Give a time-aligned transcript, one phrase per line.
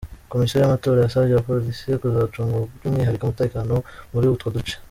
[0.31, 3.73] Komisiyo y’Amatora yasabye Polisi kuzacunga by’umwihariko umutekano
[4.13, 4.75] muri utwo duce.